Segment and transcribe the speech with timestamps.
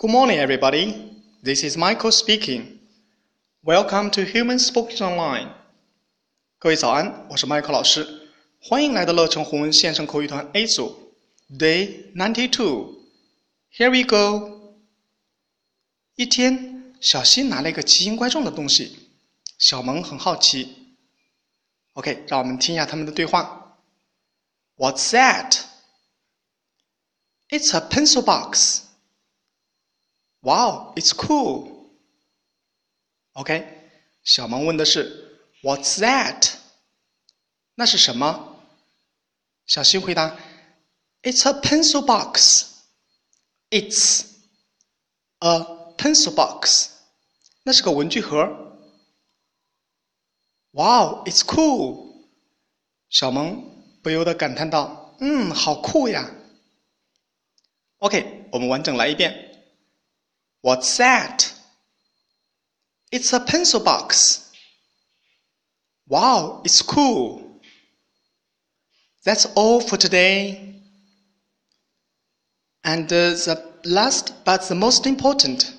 [0.00, 1.12] Good morning, everybody.
[1.42, 2.80] This is Michael speaking.
[3.62, 5.48] Welcome to Human Spoken Online.
[6.58, 8.28] 各位早安，我是 Michael 老师，
[8.60, 11.14] 欢迎来到乐成红文线上口语团 A 组，
[11.50, 12.94] Day ninety two.
[13.72, 14.76] Here we go.
[16.14, 19.10] 一天，小新拿了一个奇形怪状的东西，
[19.58, 20.96] 小萌很好奇。
[21.94, 23.78] OK，让我们听一下他们的对话。
[24.76, 25.60] What's that?
[27.48, 28.82] It's a pencil box.
[30.40, 31.90] Wow, it's cool.
[33.32, 33.66] OK，
[34.22, 36.54] 小萌问的是 What's that？
[37.74, 38.56] 那是什么？
[39.66, 40.38] 小新回答
[41.22, 42.66] It's a pencil box.
[43.70, 44.26] It's
[45.40, 45.58] a
[45.96, 46.90] pencil box.
[47.64, 48.78] 那是个文具盒。
[50.70, 52.28] Wow, it's cool.
[53.08, 56.30] 小萌不由得感叹道：“嗯，好酷呀。”
[57.98, 59.49] OK，我们完整来一遍。
[60.62, 61.52] What's that?
[63.10, 64.50] It's a pencil box.
[66.08, 67.60] Wow, it's cool.
[69.24, 70.74] That's all for today.
[72.82, 75.72] And uh, the last but the most important.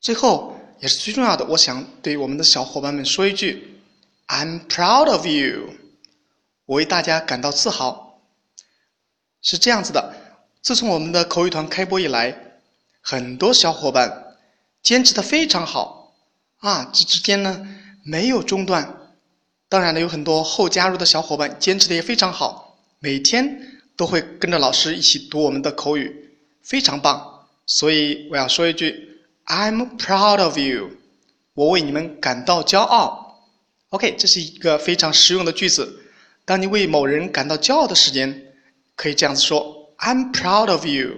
[0.00, 3.80] 最后也是最重要的，我想对我们的小伙伴们说一句：
[4.26, 5.74] I'm proud of you。
[6.66, 8.20] 我为大家感到自豪。
[9.42, 10.14] 是这样子的，
[10.62, 12.47] 自从我们的口语团开播以来。
[13.01, 14.35] 很多小伙伴
[14.81, 16.13] 坚持的非常好
[16.57, 17.67] 啊，这之间呢
[18.03, 18.95] 没有中断。
[19.67, 26.31] 当然了，有很多后加入的小伙伴坚持的也非常好，每天都会跟着老师一起读我们的口语，
[26.63, 27.45] 非常棒。
[27.65, 30.89] 所以我要说一句：I'm proud of you，
[31.53, 33.47] 我为你们感到骄傲。
[33.89, 36.03] OK，这是一个非常实用的句子。
[36.45, 38.53] 当你为某人感到骄傲的时间，
[38.95, 41.17] 可以这样子说：I'm proud of you。